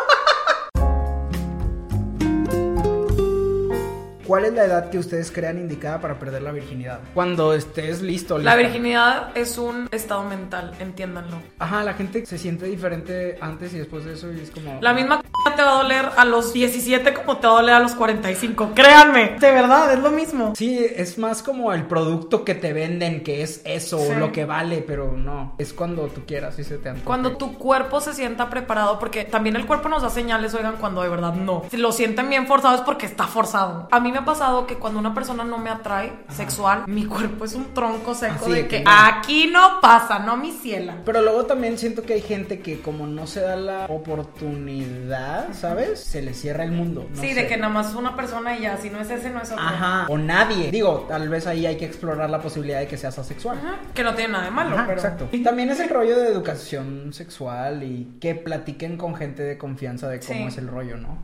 ¿Cuál 4.25 4.46
es 4.46 4.53
la 4.53 4.65
edad 4.65 4.89
que 4.89 4.98
ustedes 4.98 5.32
crean 5.32 5.58
indicada 5.58 6.00
para 6.01 6.17
perder 6.20 6.41
la 6.41 6.51
virginidad? 6.51 7.00
Cuando 7.13 7.53
estés 7.53 8.01
listo, 8.01 8.38
La 8.38 8.55
lista. 8.55 8.70
virginidad 8.70 9.38
es 9.38 9.58
un 9.58 9.88
estado 9.91 10.24
mental, 10.24 10.74
entiéndanlo. 10.79 11.38
Ajá, 11.60 11.84
la 11.84 11.94
gente 11.94 12.25
se 12.25 12.38
siente 12.38 12.65
diferente 12.65 13.38
antes 13.41 13.74
y 13.74 13.77
después 13.77 14.05
de 14.05 14.13
eso 14.13 14.32
y 14.34 14.39
es 14.39 14.51
como... 14.51 14.79
La 14.82 14.94
misma 14.94 15.22
c- 15.22 15.51
te 15.55 15.62
va 15.62 15.79
a 15.79 15.84
doler 15.84 16.05
a 16.17 16.25
los 16.25 16.53
17 16.53 17.13
como 17.13 17.38
te 17.38 17.48
va 17.48 17.53
a 17.53 17.55
doler 17.58 17.75
a 17.75 17.79
los 17.79 17.94
45. 17.94 18.72
Créanme, 18.74 19.38
de 19.39 19.51
verdad, 19.51 19.94
es 19.94 20.00
lo 20.00 20.12
mismo. 20.12 20.53
Sí, 20.55 20.79
es 20.96 21.17
más 21.17 21.44
como 21.44 21.72
el 21.74 21.86
producto 21.86 22.44
que 22.44 22.55
te 22.55 22.74
venden, 22.74 23.24
que 23.24 23.41
es 23.44 23.62
eso, 23.63 24.00
Sí. 24.00 24.15
lo 24.17 24.32
que 24.32 24.46
vale, 24.46 24.84
pero 24.86 25.12
no. 25.12 25.55
Es 25.60 25.72
cuando 25.74 26.03
tú 26.08 26.22
quieras 26.25 26.58
y 26.60 26.63
se 26.63 26.77
te 26.77 26.89
antoje. 26.89 27.05
Cuando 27.05 27.38
tu 27.38 27.58
cuerpo 27.58 28.01
se 28.01 28.13
sienta 28.13 28.50
preparado, 28.50 28.98
porque 29.00 29.24
también 29.24 29.55
el 29.55 29.65
cuerpo 29.65 29.88
nos 29.88 30.01
da 30.01 30.10
señales, 30.10 30.53
oigan, 30.55 30.77
cuando 30.77 31.01
de 31.03 31.10
verdad 31.10 31.34
no. 31.34 31.63
Si 31.70 31.77
lo 31.77 31.91
sienten 31.91 32.29
bien 32.29 32.48
forzado 32.48 32.75
es 32.75 32.82
porque 32.82 33.05
está 33.05 33.27
forzado. 33.27 33.88
A 33.91 34.00
mí 34.00 34.12
me 34.15 34.22
ha 34.22 34.25
pasado 34.25 34.65
que 34.65 34.75
cuando 34.75 34.98
una 34.98 35.13
persona 35.13 35.43
no 35.43 35.57
me 35.57 35.69
atrae 35.69 36.13
sexual, 36.29 36.86
mi 36.88 37.05
cuerpo 37.05 37.43
es 37.43 37.53
un 37.53 37.74
tronco 37.74 38.15
seco 38.15 38.36
Así 38.45 38.51
de 38.53 38.62
que 38.69 38.77
que 38.77 38.84
no. 38.86 38.91
aquí 38.91 39.48
no 39.51 39.81
pasa, 39.81 40.19
no 40.19 40.38
mi 40.38 40.53
ciela. 40.53 40.95
Pero 41.03 41.22
luego 41.22 41.45
también 41.45 41.77
siento 41.77 42.01
que 42.03 42.13
hay 42.13 42.22
gente 42.22 42.60
que 42.62 42.79
como 42.79 43.07
no 43.07 43.27
se 43.27 43.41
da 43.41 43.57
la 43.57 43.86
oportunidad, 43.89 45.51
¿sabes? 45.53 46.00
Se 46.00 46.22
le 46.22 46.34
cierra 46.34 46.63
el 46.63 46.72
mundo. 46.72 47.07
no 47.13 47.22
sí, 47.22 47.29
sé. 47.34 47.41
de 47.41 47.48
que 47.48 47.57
nada 47.57 47.74
más 47.74 47.93
una 47.93 48.15
persona 48.15 48.55
y 48.57 48.62
ya, 48.62 48.77
si 48.77 48.89
no 48.89 49.01
es 49.01 49.10
ese, 49.10 49.29
no 49.31 49.41
es 49.41 49.51
otro. 49.51 49.62
Ajá. 49.62 50.05
O 50.07 50.17
nadie. 50.17 50.72
Digo, 50.72 51.05
tal 51.10 51.27
vez 51.27 51.45
ahí 51.45 51.65
hay 51.65 51.75
que 51.75 51.86
explorar 51.86 52.29
la 52.29 52.39
posibilidad 52.39 52.79
de 52.79 52.88
que 52.88 52.95
seas 52.98 53.19
asexual. 53.19 53.57
Ajá, 53.57 53.79
Que 53.93 54.01
no 54.03 54.13
tiene 54.15 54.31
nada 54.31 54.45
de 54.45 54.51
malo, 54.51 54.75
Ajá, 54.77 54.86
pero. 54.88 54.98
exacto. 54.98 55.27
Y 55.34 55.43
también 55.43 55.69
es 55.72 55.79
el 55.81 55.89
rollo 55.89 56.17
de 56.17 56.29
educación 56.29 57.12
sexual 57.12 57.84
y 57.84 58.17
que 58.22 58.34
platiquen 58.34 58.95
con 58.95 59.13
gente 59.13 59.43
de 59.43 59.57
confianza 59.57 60.07
de 60.07 60.22
cómo 60.22 60.39
Sí. 60.39 60.45
es 60.48 60.57
el 60.57 60.69
rollo, 60.69 60.95
¿no? 60.95 61.17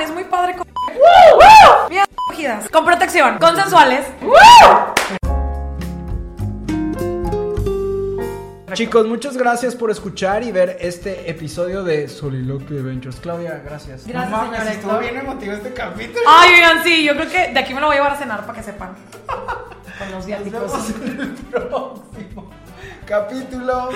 Es 0.00 0.10
muy 0.12 0.24
padre. 0.24 0.54
Con... 0.54 0.66
Bien 1.90 2.04
Con 2.72 2.84
protección, 2.84 3.36
consensuales. 3.38 4.04
Chicos, 8.74 9.08
muchas 9.08 9.36
gracias 9.36 9.74
por 9.74 9.90
escuchar 9.90 10.44
y 10.44 10.52
ver 10.52 10.76
este 10.80 11.28
episodio 11.28 11.82
de 11.82 12.06
Soliloquio 12.06 12.78
Adventures. 12.78 13.16
Claudia, 13.16 13.60
gracias. 13.64 14.06
Gracias, 14.06 14.30
No 14.30 14.36
mames, 14.36 14.58
señor 14.60 14.72
estuvo 14.72 14.90
Héctor. 14.92 15.00
bien 15.10 15.16
emotivo 15.24 15.52
este 15.54 15.72
capítulo. 15.72 16.20
Ay, 16.28 16.54
oigan, 16.54 16.84
sí, 16.84 17.02
yo 17.04 17.14
creo 17.14 17.28
que 17.28 17.52
de 17.52 17.58
aquí 17.58 17.74
me 17.74 17.80
lo 17.80 17.86
voy 17.88 17.96
a 17.96 17.98
llevar 17.98 18.12
a 18.12 18.16
cenar 18.18 18.46
para 18.46 18.58
que 18.58 18.62
sepan. 18.62 18.94
Con 19.26 20.06
los 20.10 20.10
Nos 20.12 20.26
viáticos. 20.26 20.60
vemos 20.60 20.90
en 20.90 21.20
el 21.20 21.34
próximo 21.50 22.50
capítulo. 23.04 23.88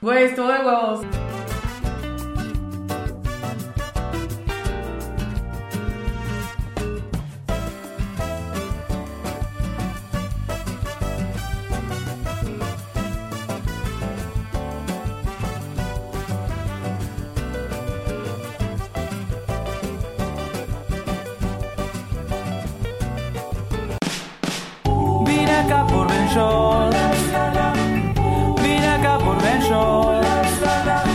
Güey, 0.00 0.24
estuvo 0.24 0.48
de 0.48 0.58
huevos. 0.60 1.00
Acá 25.66 25.84
por 25.86 26.06
Ben 26.06 26.28
Short. 26.28 26.96
Vine 28.62 28.86
acá 28.86 29.18
por 29.18 29.36
Ben 29.42 29.60
Short. 29.60 30.24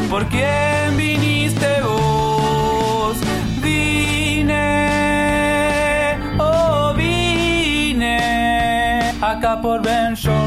¿Por 0.10 0.26
quién 0.28 0.98
viniste 0.98 1.82
vos? 1.82 3.18
Vine, 3.62 4.58
oh 6.38 6.94
vine 6.94 8.20
acá 9.22 9.62
por 9.62 9.82
Ben 9.82 10.14
Shorts. 10.16 10.41